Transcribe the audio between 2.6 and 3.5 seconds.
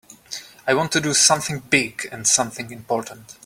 important.